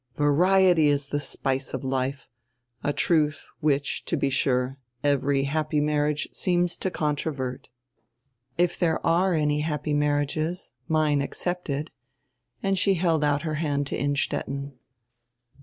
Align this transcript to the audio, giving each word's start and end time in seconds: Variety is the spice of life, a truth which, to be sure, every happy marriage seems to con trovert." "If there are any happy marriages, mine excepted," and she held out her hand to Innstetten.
Variety 0.17 0.87
is 0.87 1.09
the 1.09 1.19
spice 1.19 1.75
of 1.75 1.83
life, 1.83 2.27
a 2.83 2.91
truth 2.91 3.47
which, 3.59 4.03
to 4.05 4.17
be 4.17 4.31
sure, 4.31 4.79
every 5.03 5.43
happy 5.43 5.79
marriage 5.79 6.27
seems 6.31 6.75
to 6.77 6.89
con 6.89 7.15
trovert." 7.15 7.69
"If 8.57 8.79
there 8.79 8.99
are 9.05 9.35
any 9.35 9.59
happy 9.59 9.93
marriages, 9.93 10.73
mine 10.87 11.21
excepted," 11.21 11.91
and 12.63 12.79
she 12.79 12.95
held 12.95 13.23
out 13.23 13.43
her 13.43 13.57
hand 13.61 13.85
to 13.93 13.95
Innstetten. 13.95 14.73